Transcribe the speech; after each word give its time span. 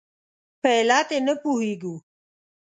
په 0.61 0.69
علت 0.79 1.09
یې 1.13 1.19
نه 1.27 1.33
پوهېږو. 1.41 1.95